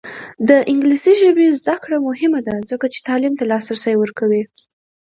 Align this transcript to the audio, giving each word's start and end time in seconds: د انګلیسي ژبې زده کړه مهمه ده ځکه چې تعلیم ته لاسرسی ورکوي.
د 0.49 0.51
انګلیسي 0.71 1.13
ژبې 1.21 1.47
زده 1.59 1.75
کړه 1.83 1.97
مهمه 2.07 2.39
ده 2.47 2.55
ځکه 2.69 2.85
چې 2.93 2.99
تعلیم 3.07 3.33
ته 3.39 3.43
لاسرسی 3.51 3.93
ورکوي. 3.97 4.43